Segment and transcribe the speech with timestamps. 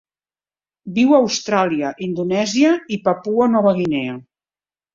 [0.95, 4.19] Viu a Austràlia, Indonèsia i Papua Nova Guinea.